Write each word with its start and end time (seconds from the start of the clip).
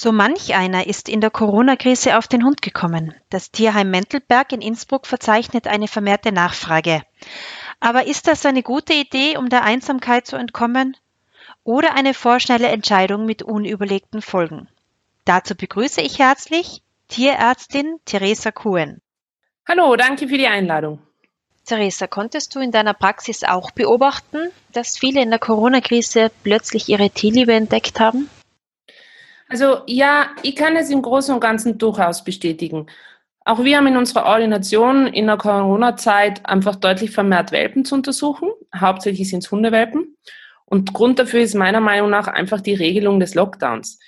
So 0.00 0.12
manch 0.12 0.54
einer 0.54 0.86
ist 0.86 1.08
in 1.08 1.20
der 1.20 1.30
Corona-Krise 1.30 2.18
auf 2.18 2.28
den 2.28 2.44
Hund 2.44 2.62
gekommen. 2.62 3.16
Das 3.30 3.50
Tierheim 3.50 3.90
Mentelberg 3.90 4.52
in 4.52 4.60
Innsbruck 4.60 5.08
verzeichnet 5.08 5.66
eine 5.66 5.88
vermehrte 5.88 6.30
Nachfrage. 6.30 7.02
Aber 7.80 8.06
ist 8.06 8.28
das 8.28 8.46
eine 8.46 8.62
gute 8.62 8.92
Idee, 8.92 9.36
um 9.36 9.48
der 9.48 9.64
Einsamkeit 9.64 10.24
zu 10.24 10.36
entkommen? 10.36 10.96
Oder 11.64 11.96
eine 11.96 12.14
vorschnelle 12.14 12.68
Entscheidung 12.68 13.26
mit 13.26 13.42
unüberlegten 13.42 14.22
Folgen? 14.22 14.68
Dazu 15.24 15.56
begrüße 15.56 16.00
ich 16.00 16.20
herzlich 16.20 16.80
Tierärztin 17.08 17.98
Theresa 18.04 18.52
Kuhn. 18.52 19.00
Hallo, 19.66 19.96
danke 19.96 20.28
für 20.28 20.38
die 20.38 20.46
Einladung. 20.46 21.00
Theresa, 21.64 22.06
konntest 22.06 22.54
du 22.54 22.60
in 22.60 22.70
deiner 22.70 22.94
Praxis 22.94 23.42
auch 23.42 23.72
beobachten, 23.72 24.52
dass 24.70 24.96
viele 24.96 25.20
in 25.22 25.30
der 25.30 25.40
Corona-Krise 25.40 26.30
plötzlich 26.44 26.88
ihre 26.88 27.10
Tierliebe 27.10 27.52
entdeckt 27.52 27.98
haben? 27.98 28.30
Also 29.48 29.78
ja, 29.86 30.30
ich 30.42 30.56
kann 30.56 30.76
es 30.76 30.90
im 30.90 31.02
Großen 31.02 31.34
und 31.34 31.40
Ganzen 31.40 31.78
durchaus 31.78 32.22
bestätigen. 32.22 32.86
Auch 33.44 33.64
wir 33.64 33.78
haben 33.78 33.86
in 33.86 33.96
unserer 33.96 34.26
Ordination 34.26 35.06
in 35.06 35.26
der 35.26 35.38
Corona-Zeit 35.38 36.44
einfach 36.44 36.76
deutlich 36.76 37.12
vermehrt 37.12 37.50
Welpen 37.50 37.84
zu 37.86 37.94
untersuchen. 37.94 38.50
Hauptsächlich 38.76 39.30
sind 39.30 39.42
es 39.42 39.50
Hundewelpen. 39.50 40.16
Und 40.66 40.92
Grund 40.92 41.18
dafür 41.18 41.40
ist 41.40 41.54
meiner 41.54 41.80
Meinung 41.80 42.10
nach 42.10 42.28
einfach 42.28 42.60
die 42.60 42.74
Regelung 42.74 43.20
des 43.20 43.34
Lockdowns. 43.34 43.98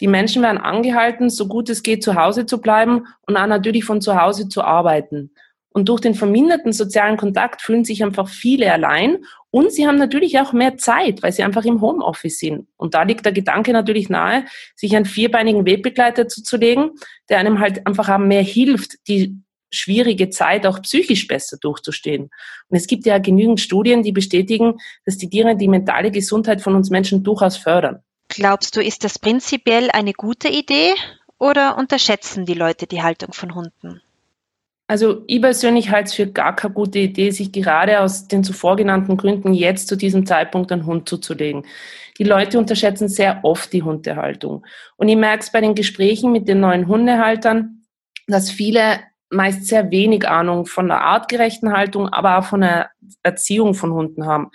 Die 0.00 0.08
Menschen 0.08 0.42
werden 0.42 0.58
angehalten, 0.58 1.30
so 1.30 1.46
gut 1.46 1.70
es 1.70 1.84
geht, 1.84 2.02
zu 2.02 2.16
Hause 2.16 2.44
zu 2.44 2.60
bleiben 2.60 3.06
und 3.22 3.36
auch 3.36 3.46
natürlich 3.46 3.84
von 3.84 4.00
zu 4.00 4.20
Hause 4.20 4.48
zu 4.48 4.62
arbeiten. 4.62 5.30
Und 5.70 5.88
durch 5.88 6.00
den 6.00 6.14
verminderten 6.14 6.72
sozialen 6.72 7.16
Kontakt 7.16 7.62
fühlen 7.62 7.84
sich 7.84 8.02
einfach 8.02 8.28
viele 8.28 8.72
allein 8.72 9.18
und 9.50 9.72
sie 9.72 9.86
haben 9.86 9.96
natürlich 9.96 10.38
auch 10.38 10.52
mehr 10.52 10.76
Zeit, 10.76 11.22
weil 11.22 11.32
sie 11.32 11.42
einfach 11.42 11.64
im 11.64 11.80
Homeoffice 11.80 12.38
sind. 12.38 12.68
Und 12.76 12.94
da 12.94 13.02
liegt 13.02 13.24
der 13.24 13.32
Gedanke 13.32 13.72
natürlich 13.72 14.10
nahe, 14.10 14.44
sich 14.76 14.94
einen 14.94 15.06
vierbeinigen 15.06 15.64
Webbegleiter 15.64 16.28
zuzulegen, 16.28 16.90
der 17.28 17.38
einem 17.38 17.58
halt 17.58 17.86
einfach 17.86 18.16
mehr 18.18 18.42
hilft, 18.42 18.96
die 19.08 19.38
schwierige 19.70 20.30
Zeit 20.30 20.66
auch 20.66 20.80
psychisch 20.82 21.26
besser 21.26 21.56
durchzustehen. 21.58 22.30
Und 22.68 22.76
es 22.76 22.86
gibt 22.86 23.06
ja 23.06 23.18
genügend 23.18 23.60
Studien, 23.60 24.02
die 24.02 24.12
bestätigen, 24.12 24.78
dass 25.04 25.16
die 25.16 25.28
Tiere 25.28 25.56
die 25.56 25.68
mentale 25.68 26.10
Gesundheit 26.10 26.60
von 26.60 26.74
uns 26.74 26.90
Menschen 26.90 27.22
durchaus 27.22 27.56
fördern. 27.56 28.02
Glaubst 28.28 28.76
du, 28.76 28.82
ist 28.82 29.04
das 29.04 29.18
prinzipiell 29.18 29.90
eine 29.90 30.12
gute 30.12 30.48
Idee 30.48 30.92
oder 31.38 31.78
unterschätzen 31.78 32.44
die 32.44 32.54
Leute 32.54 32.86
die 32.86 33.02
Haltung 33.02 33.32
von 33.32 33.54
Hunden? 33.54 34.02
Also 34.90 35.22
ich 35.26 35.42
persönlich 35.42 35.90
halte 35.90 36.08
es 36.08 36.14
für 36.14 36.26
gar 36.26 36.56
keine 36.56 36.72
gute 36.72 36.98
Idee, 36.98 37.30
sich 37.30 37.52
gerade 37.52 38.00
aus 38.00 38.26
den 38.26 38.42
zuvor 38.42 38.74
genannten 38.74 39.18
Gründen 39.18 39.52
jetzt 39.52 39.86
zu 39.86 39.96
diesem 39.96 40.24
Zeitpunkt 40.24 40.72
einen 40.72 40.86
Hund 40.86 41.06
zuzulegen. 41.06 41.66
Die 42.16 42.24
Leute 42.24 42.58
unterschätzen 42.58 43.08
sehr 43.08 43.40
oft 43.44 43.70
die 43.74 43.82
Hundehaltung. 43.82 44.64
Und 44.96 45.08
ich 45.08 45.16
merke 45.16 45.42
es 45.42 45.52
bei 45.52 45.60
den 45.60 45.74
Gesprächen 45.74 46.32
mit 46.32 46.48
den 46.48 46.60
neuen 46.60 46.88
Hundehaltern, 46.88 47.84
dass 48.26 48.50
viele 48.50 49.00
meist 49.30 49.66
sehr 49.66 49.90
wenig 49.90 50.26
Ahnung 50.26 50.64
von 50.64 50.88
der 50.88 51.02
artgerechten 51.02 51.72
Haltung, 51.72 52.08
aber 52.08 52.38
auch 52.38 52.44
von 52.44 52.62
der 52.62 52.90
Erziehung 53.22 53.74
von 53.74 53.92
Hunden 53.92 54.24
haben. 54.24 54.50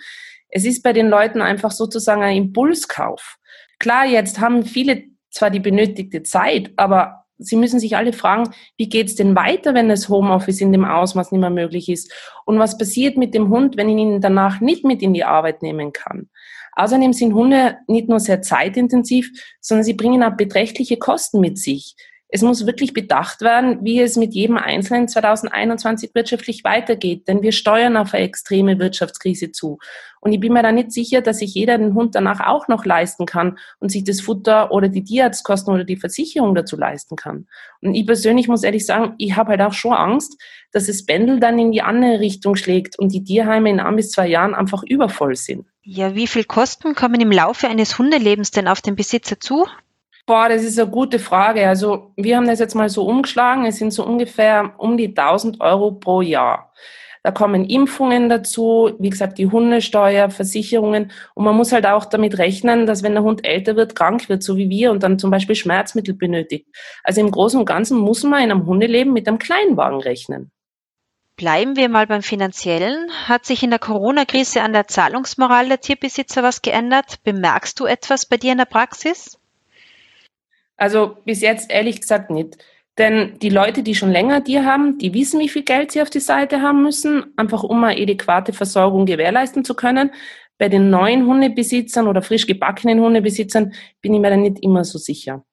Es 0.48 0.64
ist 0.64 0.82
bei 0.82 0.92
den 0.92 1.08
Leuten 1.08 1.42
einfach 1.42 1.70
sozusagen 1.70 2.22
ein 2.22 2.36
Impulskauf. 2.36 3.36
Klar, 3.78 4.04
jetzt 4.06 4.40
haben 4.40 4.64
viele 4.64 5.04
zwar 5.30 5.50
die 5.50 5.60
benötigte 5.60 6.24
Zeit, 6.24 6.72
aber 6.76 7.23
Sie 7.38 7.56
müssen 7.56 7.80
sich 7.80 7.96
alle 7.96 8.12
fragen, 8.12 8.50
wie 8.76 8.88
geht 8.88 9.08
es 9.08 9.16
denn 9.16 9.34
weiter, 9.34 9.74
wenn 9.74 9.88
das 9.88 10.08
Homeoffice 10.08 10.60
in 10.60 10.72
dem 10.72 10.84
Ausmaß 10.84 11.32
nicht 11.32 11.40
mehr 11.40 11.50
möglich 11.50 11.88
ist? 11.88 12.12
Und 12.44 12.58
was 12.58 12.78
passiert 12.78 13.16
mit 13.16 13.34
dem 13.34 13.48
Hund, 13.48 13.76
wenn 13.76 13.88
ich 13.88 13.96
ihn 13.96 14.20
danach 14.20 14.60
nicht 14.60 14.84
mit 14.84 15.02
in 15.02 15.14
die 15.14 15.24
Arbeit 15.24 15.62
nehmen 15.62 15.92
kann? 15.92 16.28
Außerdem 16.76 17.12
sind 17.12 17.34
Hunde 17.34 17.78
nicht 17.86 18.08
nur 18.08 18.20
sehr 18.20 18.42
zeitintensiv, 18.42 19.30
sondern 19.60 19.84
sie 19.84 19.94
bringen 19.94 20.22
auch 20.22 20.36
beträchtliche 20.36 20.96
Kosten 20.96 21.40
mit 21.40 21.58
sich. 21.58 21.96
Es 22.34 22.42
muss 22.42 22.66
wirklich 22.66 22.92
bedacht 22.92 23.42
werden, 23.42 23.78
wie 23.82 24.00
es 24.00 24.16
mit 24.16 24.34
jedem 24.34 24.56
Einzelnen 24.56 25.06
2021 25.06 26.16
wirtschaftlich 26.16 26.64
weitergeht, 26.64 27.28
denn 27.28 27.42
wir 27.42 27.52
steuern 27.52 27.96
auf 27.96 28.12
eine 28.12 28.24
extreme 28.24 28.80
Wirtschaftskrise 28.80 29.52
zu. 29.52 29.78
Und 30.18 30.32
ich 30.32 30.40
bin 30.40 30.52
mir 30.52 30.64
da 30.64 30.72
nicht 30.72 30.90
sicher, 30.90 31.20
dass 31.20 31.38
sich 31.38 31.54
jeder 31.54 31.78
den 31.78 31.94
Hund 31.94 32.16
danach 32.16 32.40
auch 32.40 32.66
noch 32.66 32.84
leisten 32.84 33.24
kann 33.24 33.56
und 33.78 33.92
sich 33.92 34.02
das 34.02 34.20
Futter 34.20 34.72
oder 34.72 34.88
die 34.88 35.04
Tierarztkosten 35.04 35.72
oder 35.72 35.84
die 35.84 35.96
Versicherung 35.96 36.56
dazu 36.56 36.76
leisten 36.76 37.14
kann. 37.14 37.46
Und 37.80 37.94
ich 37.94 38.04
persönlich 38.04 38.48
muss 38.48 38.64
ehrlich 38.64 38.84
sagen, 38.84 39.14
ich 39.18 39.36
habe 39.36 39.50
halt 39.50 39.60
auch 39.60 39.72
schon 39.72 39.92
Angst, 39.92 40.36
dass 40.72 40.88
das 40.88 41.06
Pendel 41.06 41.38
dann 41.38 41.56
in 41.60 41.70
die 41.70 41.82
andere 41.82 42.18
Richtung 42.18 42.56
schlägt 42.56 42.98
und 42.98 43.12
die 43.12 43.22
Tierheime 43.22 43.70
in 43.70 43.78
ein 43.78 43.94
bis 43.94 44.10
zwei 44.10 44.26
Jahren 44.26 44.56
einfach 44.56 44.82
übervoll 44.82 45.36
sind. 45.36 45.68
Ja, 45.82 46.16
wie 46.16 46.26
viel 46.26 46.42
Kosten 46.42 46.96
kommen 46.96 47.20
im 47.20 47.30
Laufe 47.30 47.68
eines 47.68 47.96
Hundelebens 47.96 48.50
denn 48.50 48.66
auf 48.66 48.80
den 48.80 48.96
Besitzer 48.96 49.38
zu? 49.38 49.68
Boah, 50.26 50.48
das 50.48 50.62
ist 50.62 50.78
eine 50.78 50.90
gute 50.90 51.18
Frage. 51.18 51.68
Also 51.68 52.12
wir 52.16 52.36
haben 52.36 52.46
das 52.46 52.58
jetzt 52.58 52.74
mal 52.74 52.88
so 52.88 53.04
umgeschlagen. 53.04 53.66
Es 53.66 53.76
sind 53.76 53.92
so 53.92 54.04
ungefähr 54.06 54.74
um 54.78 54.96
die 54.96 55.08
1000 55.08 55.60
Euro 55.60 55.92
pro 55.92 56.22
Jahr. 56.22 56.72
Da 57.22 57.30
kommen 57.30 57.64
Impfungen 57.64 58.28
dazu, 58.28 58.92
wie 58.98 59.08
gesagt, 59.08 59.38
die 59.38 59.46
Hundesteuer, 59.46 60.28
Versicherungen. 60.28 61.10
Und 61.34 61.44
man 61.44 61.56
muss 61.56 61.72
halt 61.72 61.86
auch 61.86 62.04
damit 62.04 62.36
rechnen, 62.36 62.86
dass 62.86 63.02
wenn 63.02 63.14
der 63.14 63.22
Hund 63.22 63.46
älter 63.46 63.76
wird, 63.76 63.94
krank 63.94 64.28
wird, 64.28 64.42
so 64.42 64.58
wie 64.58 64.68
wir, 64.68 64.90
und 64.90 65.02
dann 65.02 65.18
zum 65.18 65.30
Beispiel 65.30 65.56
Schmerzmittel 65.56 66.14
benötigt. 66.14 66.68
Also 67.02 67.22
im 67.22 67.30
Großen 67.30 67.58
und 67.58 67.64
Ganzen 67.64 67.98
muss 67.98 68.22
man 68.24 68.42
in 68.42 68.50
einem 68.50 68.66
Hundeleben 68.66 69.14
mit 69.14 69.26
einem 69.26 69.38
Kleinwagen 69.38 70.00
rechnen. 70.00 70.52
Bleiben 71.36 71.76
wir 71.76 71.88
mal 71.88 72.06
beim 72.06 72.22
Finanziellen. 72.22 73.10
Hat 73.26 73.46
sich 73.46 73.62
in 73.62 73.70
der 73.70 73.78
Corona-Krise 73.78 74.60
an 74.60 74.74
der 74.74 74.86
Zahlungsmoral 74.86 75.68
der 75.68 75.80
Tierbesitzer 75.80 76.42
was 76.42 76.60
geändert? 76.60 77.22
Bemerkst 77.24 77.80
du 77.80 77.86
etwas 77.86 78.26
bei 78.26 78.36
dir 78.36 78.52
in 78.52 78.58
der 78.58 78.66
Praxis? 78.66 79.38
Also 80.76 81.16
bis 81.24 81.40
jetzt 81.40 81.70
ehrlich 81.70 82.00
gesagt 82.00 82.30
nicht. 82.30 82.58
Denn 82.98 83.38
die 83.40 83.48
Leute, 83.48 83.82
die 83.82 83.94
schon 83.94 84.10
länger 84.10 84.44
Tier 84.44 84.64
haben, 84.64 84.98
die 84.98 85.12
wissen, 85.14 85.40
wie 85.40 85.48
viel 85.48 85.62
Geld 85.62 85.90
sie 85.90 86.00
auf 86.00 86.10
die 86.10 86.20
Seite 86.20 86.62
haben 86.62 86.82
müssen, 86.82 87.32
einfach 87.36 87.64
um 87.64 87.82
eine 87.82 88.00
adäquate 88.00 88.52
Versorgung 88.52 89.04
gewährleisten 89.04 89.64
zu 89.64 89.74
können. 89.74 90.12
Bei 90.58 90.68
den 90.68 90.90
neuen 90.90 91.26
Hundebesitzern 91.26 92.06
oder 92.06 92.22
frisch 92.22 92.46
gebackenen 92.46 93.00
Hundebesitzern 93.00 93.74
bin 94.00 94.14
ich 94.14 94.20
mir 94.20 94.30
da 94.30 94.36
nicht 94.36 94.62
immer 94.62 94.84
so 94.84 94.98
sicher. 94.98 95.44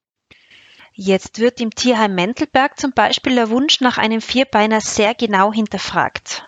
Jetzt 0.94 1.40
wird 1.40 1.60
im 1.60 1.70
Tierheim 1.70 2.14
Mentelberg 2.14 2.78
zum 2.78 2.92
Beispiel 2.92 3.34
der 3.34 3.50
Wunsch 3.50 3.80
nach 3.80 3.98
einem 3.98 4.20
Vierbeiner 4.20 4.80
sehr 4.80 5.14
genau 5.14 5.52
hinterfragt, 5.52 6.46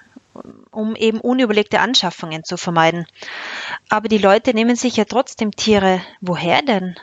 um 0.70 0.94
eben 0.94 1.18
unüberlegte 1.18 1.80
Anschaffungen 1.80 2.44
zu 2.44 2.56
vermeiden. 2.56 3.06
Aber 3.88 4.06
die 4.08 4.18
Leute 4.18 4.54
nehmen 4.54 4.76
sich 4.76 4.96
ja 4.96 5.06
trotzdem 5.06 5.50
Tiere. 5.52 6.02
Woher 6.20 6.62
denn? 6.62 6.94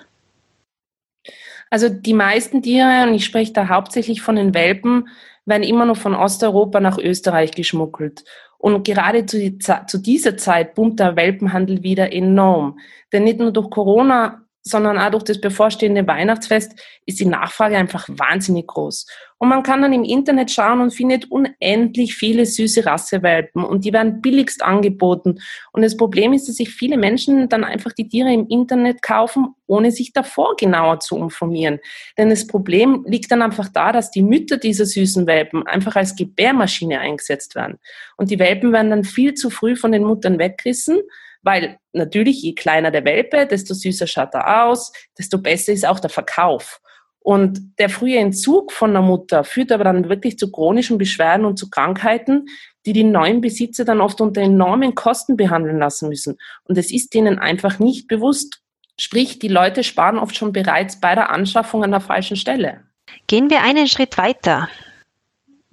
Also 1.71 1.87
die 1.89 2.13
meisten 2.13 2.61
Tiere, 2.61 3.07
und 3.07 3.13
ich 3.13 3.25
spreche 3.25 3.53
da 3.53 3.69
hauptsächlich 3.69 4.21
von 4.21 4.35
den 4.35 4.53
Welpen, 4.53 5.07
werden 5.45 5.63
immer 5.63 5.85
noch 5.85 5.97
von 5.97 6.13
Osteuropa 6.13 6.81
nach 6.81 6.97
Österreich 6.97 7.51
geschmuggelt. 7.51 8.25
Und 8.57 8.85
gerade 8.85 9.25
zu, 9.25 9.57
zu 9.87 9.97
dieser 9.97 10.37
Zeit 10.37 10.75
boomt 10.75 10.99
der 10.99 11.15
Welpenhandel 11.15 11.81
wieder 11.81 12.13
enorm. 12.13 12.77
Denn 13.11 13.23
nicht 13.23 13.39
nur 13.39 13.51
durch 13.51 13.71
Corona 13.71 14.40
sondern 14.63 14.99
auch 14.99 15.09
durch 15.09 15.23
das 15.23 15.41
bevorstehende 15.41 16.05
Weihnachtsfest 16.05 16.79
ist 17.05 17.19
die 17.19 17.25
Nachfrage 17.25 17.77
einfach 17.77 18.07
wahnsinnig 18.09 18.67
groß. 18.67 19.07
Und 19.39 19.49
man 19.49 19.63
kann 19.63 19.81
dann 19.81 19.91
im 19.91 20.03
Internet 20.03 20.51
schauen 20.51 20.81
und 20.81 20.93
findet 20.93 21.31
unendlich 21.31 22.13
viele 22.13 22.45
süße 22.45 22.85
Rassewelpen 22.85 23.63
und 23.63 23.85
die 23.85 23.91
werden 23.91 24.21
billigst 24.21 24.61
angeboten. 24.61 25.39
Und 25.71 25.81
das 25.81 25.97
Problem 25.97 26.33
ist, 26.33 26.47
dass 26.47 26.57
sich 26.57 26.69
viele 26.69 26.95
Menschen 26.95 27.49
dann 27.49 27.63
einfach 27.63 27.91
die 27.91 28.07
Tiere 28.07 28.31
im 28.31 28.47
Internet 28.49 29.01
kaufen, 29.01 29.55
ohne 29.65 29.91
sich 29.91 30.13
davor 30.13 30.55
genauer 30.57 30.99
zu 30.99 31.17
informieren. 31.17 31.79
Denn 32.19 32.29
das 32.29 32.45
Problem 32.45 33.03
liegt 33.07 33.31
dann 33.31 33.41
einfach 33.41 33.69
da, 33.69 33.91
dass 33.91 34.11
die 34.11 34.21
Mütter 34.21 34.57
dieser 34.57 34.85
süßen 34.85 35.25
Welpen 35.25 35.65
einfach 35.65 35.95
als 35.95 36.15
Gebärmaschine 36.15 36.99
eingesetzt 36.99 37.55
werden. 37.55 37.79
Und 38.17 38.29
die 38.29 38.37
Welpen 38.37 38.71
werden 38.71 38.91
dann 38.91 39.03
viel 39.03 39.33
zu 39.33 39.49
früh 39.49 39.75
von 39.75 39.91
den 39.91 40.03
Muttern 40.03 40.37
weggerissen 40.37 40.99
weil 41.41 41.77
natürlich, 41.93 42.41
je 42.41 42.53
kleiner 42.53 42.91
der 42.91 43.05
Welpe, 43.05 43.45
desto 43.45 43.73
süßer 43.73 44.07
schaut 44.07 44.33
er 44.33 44.65
aus, 44.65 44.91
desto 45.17 45.39
besser 45.39 45.73
ist 45.73 45.85
auch 45.85 45.99
der 45.99 46.09
Verkauf. 46.09 46.79
Und 47.23 47.77
der 47.77 47.89
frühe 47.89 48.17
Entzug 48.17 48.71
von 48.71 48.93
der 48.93 49.03
Mutter 49.03 49.43
führt 49.43 49.71
aber 49.71 49.83
dann 49.83 50.09
wirklich 50.09 50.37
zu 50.39 50.51
chronischen 50.51 50.97
Beschwerden 50.97 51.45
und 51.45 51.57
zu 51.57 51.69
Krankheiten, 51.69 52.47
die 52.85 52.93
die 52.93 53.03
neuen 53.03 53.41
Besitzer 53.41 53.85
dann 53.85 54.01
oft 54.01 54.21
unter 54.21 54.41
enormen 54.41 54.95
Kosten 54.95 55.37
behandeln 55.37 55.77
lassen 55.77 56.09
müssen. 56.09 56.37
Und 56.63 56.77
es 56.79 56.91
ist 56.91 57.13
denen 57.13 57.37
einfach 57.37 57.77
nicht 57.77 58.07
bewusst. 58.07 58.61
Sprich, 58.99 59.37
die 59.37 59.49
Leute 59.49 59.83
sparen 59.83 60.17
oft 60.17 60.35
schon 60.35 60.51
bereits 60.51 60.99
bei 60.99 61.13
der 61.13 61.29
Anschaffung 61.29 61.83
an 61.83 61.91
der 61.91 62.01
falschen 62.01 62.37
Stelle. 62.37 62.85
Gehen 63.27 63.51
wir 63.51 63.61
einen 63.61 63.87
Schritt 63.87 64.17
weiter. 64.17 64.67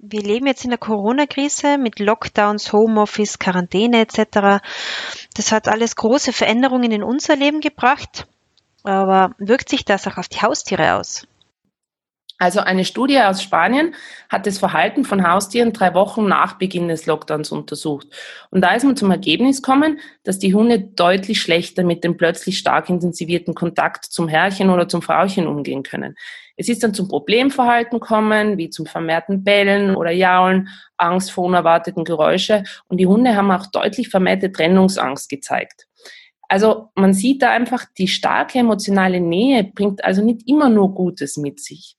Wir 0.01 0.21
leben 0.21 0.47
jetzt 0.47 0.63
in 0.63 0.69
der 0.69 0.79
Corona-Krise 0.79 1.77
mit 1.77 1.99
Lockdowns, 1.99 2.71
Homeoffice, 2.71 3.37
Quarantäne 3.37 3.99
etc. 3.99 4.63
Das 5.35 5.51
hat 5.51 5.67
alles 5.67 5.97
große 5.97 6.31
Veränderungen 6.31 6.91
in 6.91 7.03
unser 7.03 7.35
Leben 7.35 7.59
gebracht. 7.59 8.25
Aber 8.83 9.35
wirkt 9.39 9.67
sich 9.67 9.83
das 9.83 10.07
auch 10.07 10.17
auf 10.17 10.29
die 10.29 10.41
Haustiere 10.41 10.95
aus? 10.95 11.27
Also 12.41 12.61
eine 12.61 12.85
Studie 12.85 13.19
aus 13.19 13.43
Spanien 13.43 13.93
hat 14.29 14.47
das 14.47 14.59
Verhalten 14.59 15.03
von 15.03 15.29
Haustieren 15.29 15.73
drei 15.73 15.93
Wochen 15.93 16.25
nach 16.25 16.57
Beginn 16.57 16.87
des 16.87 17.05
Lockdowns 17.05 17.51
untersucht. 17.51 18.07
Und 18.49 18.61
da 18.61 18.73
ist 18.75 18.85
man 18.85 18.95
zum 18.95 19.11
Ergebnis 19.11 19.61
gekommen, 19.61 19.99
dass 20.23 20.39
die 20.39 20.53
Hunde 20.53 20.79
deutlich 20.79 21.41
schlechter 21.41 21.83
mit 21.83 22.05
dem 22.05 22.15
plötzlich 22.15 22.57
stark 22.57 22.89
intensivierten 22.89 23.55
Kontakt 23.55 24.05
zum 24.05 24.29
Herrchen 24.29 24.69
oder 24.69 24.87
zum 24.87 25.01
Frauchen 25.01 25.47
umgehen 25.47 25.83
können. 25.83 26.15
Es 26.55 26.69
ist 26.69 26.81
dann 26.81 26.93
zum 26.93 27.09
Problemverhalten 27.09 27.99
kommen, 27.99 28.57
wie 28.57 28.69
zum 28.69 28.85
vermehrten 28.85 29.43
Bellen 29.43 29.97
oder 29.97 30.11
Jaulen, 30.11 30.69
Angst 30.95 31.31
vor 31.31 31.43
unerwarteten 31.43 32.05
Geräusche. 32.05 32.63
Und 32.87 32.99
die 32.99 33.07
Hunde 33.07 33.35
haben 33.35 33.51
auch 33.51 33.65
deutlich 33.67 34.07
vermehrte 34.07 34.49
Trennungsangst 34.49 35.27
gezeigt. 35.27 35.87
Also 36.47 36.89
man 36.95 37.13
sieht 37.13 37.41
da 37.41 37.51
einfach, 37.51 37.85
die 37.97 38.07
starke 38.07 38.59
emotionale 38.59 39.19
Nähe 39.19 39.65
bringt 39.65 40.03
also 40.05 40.23
nicht 40.23 40.47
immer 40.47 40.69
nur 40.69 40.95
Gutes 40.95 41.35
mit 41.35 41.59
sich. 41.59 41.97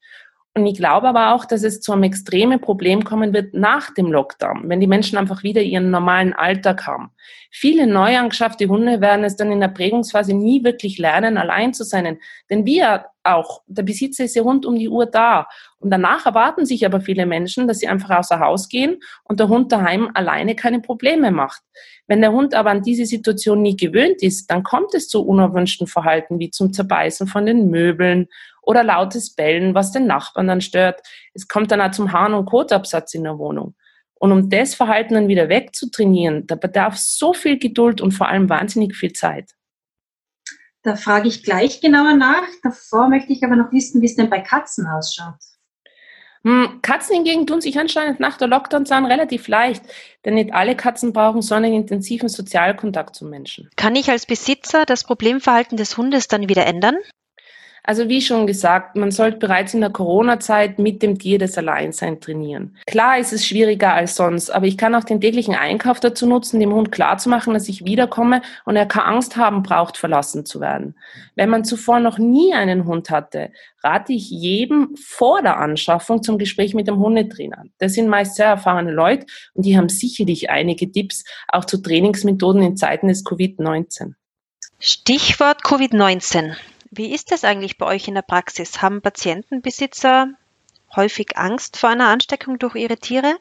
Und 0.55 0.67
ich 0.67 0.77
glaube 0.77 1.07
aber 1.07 1.33
auch, 1.33 1.45
dass 1.45 1.63
es 1.63 1.81
zu 1.81 1.93
einem 1.93 2.03
extremen 2.03 2.61
Problem 2.61 3.05
kommen 3.05 3.33
wird 3.33 3.55
nach 3.55 3.95
dem 3.95 4.11
Lockdown, 4.11 4.69
wenn 4.69 4.81
die 4.81 4.89
Menschen 4.89 5.17
einfach 5.17 5.45
wieder 5.45 5.63
ihren 5.63 5.93
normalen 5.93 6.33
Alltag 6.33 6.89
haben. 6.89 7.13
Viele 7.53 7.87
neu 7.87 8.19
angeschaffte 8.19 8.67
Hunde 8.67 9.01
werden 9.01 9.25
es 9.25 9.37
dann 9.37 9.53
in 9.53 9.61
der 9.61 9.69
Prägungsphase 9.69 10.35
nie 10.35 10.65
wirklich 10.65 10.99
lernen, 10.99 11.39
allein 11.39 11.73
zu 11.73 11.85
sein. 11.85 12.19
Denn 12.51 12.67
wir 12.67 13.07
auch, 13.23 13.63
der 13.69 13.85
Besitzer 13.85 14.25
ist 14.25 14.35
ja 14.35 14.43
rund 14.43 14.67
um 14.67 14.77
die 14.77 14.89
Uhr 14.89 15.07
da. 15.07 15.47
Und 15.79 15.91
danach 15.91 16.27
erwarten 16.27 16.67
sich 16.67 16.85
aber 16.85 17.01
viele 17.01 17.27
Menschen, 17.27 17.69
dass 17.69 17.79
sie 17.79 17.89
einfach 17.89 18.19
außer 18.19 18.41
Haus 18.41 18.69
gehen 18.69 19.01
und 19.25 19.39
der 19.39 19.49
Hund 19.49 19.71
daheim 19.71 20.11
alleine 20.15 20.57
keine 20.57 20.81
Probleme 20.81 21.31
macht. 21.31 21.63
Wenn 22.09 22.23
der 22.23 22.33
Hund 22.33 22.55
aber 22.55 22.71
an 22.71 22.83
diese 22.83 23.07
Situation 23.07 23.63
nie 23.63 23.77
gewöhnt 23.77 24.21
ist, 24.23 24.51
dann 24.51 24.65
kommt 24.65 24.95
es 24.95 25.09
zu 25.09 25.25
unerwünschten 25.25 25.87
Verhalten 25.87 26.41
wie 26.41 26.51
zum 26.51 26.73
Zerbeißen 26.73 27.29
von 27.29 27.47
den 27.47 27.71
Möbeln 27.71 28.27
oder 28.71 28.85
lautes 28.85 29.35
Bellen, 29.35 29.75
was 29.75 29.91
den 29.91 30.07
Nachbarn 30.07 30.47
dann 30.47 30.61
stört. 30.61 31.01
Es 31.35 31.49
kommt 31.49 31.73
dann 31.73 31.81
auch 31.81 31.91
zum 31.91 32.13
Hahn- 32.13 32.35
und 32.35 32.47
Kotabsatz 32.47 33.15
in 33.15 33.25
der 33.25 33.39
Wohnung. 33.39 33.75
Und 34.15 34.33
um 34.33 34.49
das 34.49 34.75
Verhalten 34.75 35.15
dann 35.15 35.29
wieder 35.29 35.49
wegzutrainieren, 35.49 36.47
da 36.47 36.55
bedarf 36.55 36.97
so 36.97 37.33
viel 37.33 37.59
Geduld 37.59 38.01
und 38.01 38.13
vor 38.13 38.29
allem 38.29 38.49
wahnsinnig 38.49 38.95
viel 38.95 39.13
Zeit. 39.13 39.51
Da 40.83 40.95
frage 40.95 41.29
ich 41.29 41.43
gleich 41.43 41.81
genauer 41.81 42.15
nach. 42.15 42.47
Davor 42.63 43.09
möchte 43.09 43.33
ich 43.33 43.43
aber 43.45 43.57
noch 43.57 43.73
wissen, 43.73 44.01
wie 44.01 44.07
es 44.07 44.17
denn 44.17 44.31
bei 44.31 44.41
Katzen 44.41 44.87
ausschaut. 44.87 45.35
Hm, 46.43 46.81
Katzen 46.81 47.17
hingegen 47.17 47.47
tun 47.47 47.61
sich 47.61 47.79
anscheinend 47.79 48.19
nach 48.19 48.39
der 48.39 48.49
Lockdown-Zahn 48.49 49.05
relativ 49.05 49.47
leicht, 49.49 49.83
denn 50.25 50.35
nicht 50.35 50.55
alle 50.55 50.75
Katzen 50.75 51.13
brauchen 51.13 51.43
so 51.43 51.55
einen 51.55 51.75
intensiven 51.75 52.31
Sozialkontakt 52.31 53.15
zum 53.15 53.29
Menschen. 53.29 53.69
Kann 53.77 53.95
ich 53.95 54.11
als 54.11 54.25
Besitzer 54.25 54.87
das 54.87 55.05
Problemverhalten 55.05 55.77
des 55.77 55.99
Hundes 55.99 56.29
dann 56.29 56.49
wieder 56.49 56.67
ändern? 56.67 56.97
Also 57.91 58.09
wie 58.09 58.21
schon 58.21 58.47
gesagt, 58.47 58.95
man 58.95 59.11
sollte 59.11 59.39
bereits 59.39 59.75
in 59.75 59.81
der 59.81 59.91
Corona-Zeit 59.91 60.79
mit 60.79 61.03
dem 61.03 61.19
Tier 61.19 61.41
das 61.41 61.59
Alleinsein 61.59 62.21
trainieren. 62.21 62.77
Klar 62.87 63.19
ist 63.19 63.33
es 63.33 63.45
schwieriger 63.45 63.93
als 63.93 64.15
sonst, 64.15 64.49
aber 64.49 64.67
ich 64.67 64.79
kann 64.79 64.95
auch 64.95 65.03
den 65.03 65.21
täglichen 65.21 65.57
Einkauf 65.57 65.99
dazu 65.99 66.25
nutzen, 66.29 66.61
dem 66.61 66.73
Hund 66.73 66.93
klarzumachen, 66.93 67.53
dass 67.53 67.69
ich 67.69 67.85
wiederkomme 67.85 68.43
und 68.65 68.77
er 68.77 68.87
keine 68.87 69.07
Angst 69.07 69.37
haben 69.37 69.65
braucht, 69.65 69.97
verlassen 69.97 70.47
zu 70.47 70.61
werden. 70.61 70.95
Wenn 71.35 71.49
man 71.49 71.65
zuvor 71.65 71.99
noch 71.99 72.19
nie 72.19 72.55
einen 72.55 72.85
Hund 72.85 73.11
hatte, 73.11 73.51
rate 73.83 74.13
ich 74.13 74.31
jedem 74.31 74.95
vor 74.95 75.43
der 75.43 75.59
Anschaffung 75.59 76.23
zum 76.23 76.39
Gespräch 76.39 76.75
mit 76.75 76.87
dem 76.87 77.01
Hundetrainer. 77.01 77.65
Das 77.79 77.95
sind 77.95 78.07
meist 78.07 78.37
sehr 78.37 78.47
erfahrene 78.47 78.93
Leute 78.93 79.27
und 79.55 79.67
die 79.67 79.77
haben 79.77 79.89
sicherlich 79.89 80.49
einige 80.49 80.93
Tipps 80.93 81.25
auch 81.49 81.65
zu 81.65 81.83
Trainingsmethoden 81.83 82.63
in 82.63 82.77
Zeiten 82.77 83.09
des 83.09 83.27
Covid-19. 83.27 84.13
Stichwort 84.79 85.65
Covid-19. 85.65 86.55
Wie 86.93 87.15
ist 87.15 87.31
das 87.31 87.45
eigentlich 87.45 87.79
bei 87.79 87.87
euch 87.87 88.09
in 88.09 88.15
der 88.15 88.23
Praxis? 88.23 88.83
Haben 88.83 89.01
Patientenbesitzer 89.01 90.29
häufig 90.97 91.37
Angst 91.37 91.77
vor 91.77 91.91
einer 91.91 92.09
Ansteckung 92.09 92.59
durch 92.59 92.75
ihre 92.75 92.97
Tiere? 92.97 93.37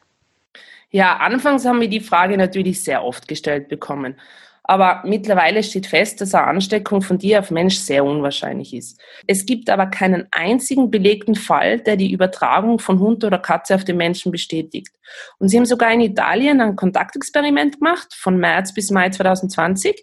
Ja, 0.92 1.18
anfangs 1.18 1.66
haben 1.66 1.82
wir 1.82 1.90
die 1.90 2.00
Frage 2.00 2.38
natürlich 2.38 2.84
sehr 2.84 3.04
oft 3.04 3.28
gestellt 3.28 3.68
bekommen. 3.68 4.16
Aber 4.64 5.02
mittlerweile 5.04 5.64
steht 5.64 5.88
fest, 5.88 6.22
dass 6.22 6.36
eine 6.36 6.46
Ansteckung 6.46 7.02
von 7.02 7.18
Tier 7.18 7.40
auf 7.40 7.50
Mensch 7.50 7.78
sehr 7.78 8.06
unwahrscheinlich 8.06 8.76
ist. 8.76 9.02
Es 9.26 9.48
gibt 9.48 9.68
aber 9.72 9.88
keinen 9.88 10.28
einzigen 10.30 10.92
belegten 10.92 11.34
Fall, 11.34 11.80
der 11.80 11.96
die 11.96 12.12
Übertragung 12.12 12.78
von 12.78 13.00
Hund 13.00 13.24
oder 13.24 13.40
Katze 13.40 13.74
auf 13.74 13.84
den 13.84 13.98
Menschen 13.98 14.32
bestätigt. 14.32 14.94
Und 15.40 15.50
sie 15.50 15.58
haben 15.58 15.66
sogar 15.66 15.92
in 15.92 16.02
Italien 16.02 16.62
ein 16.62 16.76
Kontaktexperiment 16.76 17.80
gemacht, 17.80 18.14
von 18.14 18.38
März 18.38 18.76
bis 18.76 18.92
Mai 18.92 19.10
2020. 19.10 20.00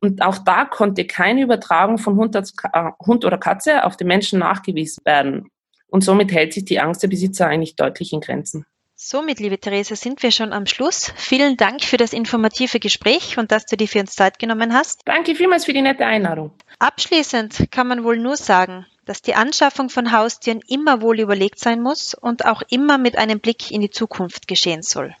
Und 0.00 0.22
auch 0.22 0.38
da 0.38 0.64
konnte 0.64 1.06
keine 1.06 1.42
Übertragung 1.42 1.98
von 1.98 2.16
Hund, 2.16 2.34
äh, 2.34 2.42
Hund 3.04 3.24
oder 3.24 3.38
Katze 3.38 3.84
auf 3.84 3.96
den 3.96 4.06
Menschen 4.06 4.38
nachgewiesen 4.38 5.04
werden. 5.04 5.50
Und 5.88 6.04
somit 6.04 6.32
hält 6.32 6.54
sich 6.54 6.64
die 6.64 6.80
Angst 6.80 7.02
der 7.02 7.08
Besitzer 7.08 7.46
eigentlich 7.46 7.76
deutlich 7.76 8.12
in 8.12 8.20
Grenzen. 8.20 8.64
Somit, 9.02 9.40
liebe 9.40 9.58
Therese, 9.58 9.96
sind 9.96 10.22
wir 10.22 10.30
schon 10.30 10.52
am 10.52 10.66
Schluss. 10.66 11.10
Vielen 11.16 11.56
Dank 11.56 11.82
für 11.82 11.96
das 11.96 12.12
informative 12.12 12.80
Gespräch 12.80 13.38
und 13.38 13.50
dass 13.50 13.64
du 13.64 13.76
dir 13.76 13.88
für 13.88 14.00
uns 14.00 14.14
Zeit 14.14 14.38
genommen 14.38 14.74
hast. 14.74 15.00
Danke 15.06 15.34
vielmals 15.34 15.64
für 15.64 15.72
die 15.72 15.80
nette 15.80 16.04
Einladung. 16.04 16.52
Abschließend 16.78 17.70
kann 17.70 17.88
man 17.88 18.04
wohl 18.04 18.18
nur 18.18 18.36
sagen, 18.36 18.86
dass 19.06 19.22
die 19.22 19.34
Anschaffung 19.34 19.88
von 19.88 20.12
Haustieren 20.12 20.60
immer 20.68 21.00
wohl 21.00 21.18
überlegt 21.18 21.58
sein 21.58 21.80
muss 21.80 22.12
und 22.12 22.44
auch 22.44 22.62
immer 22.68 22.98
mit 22.98 23.16
einem 23.16 23.40
Blick 23.40 23.70
in 23.70 23.80
die 23.80 23.90
Zukunft 23.90 24.46
geschehen 24.46 24.82
soll. 24.82 25.16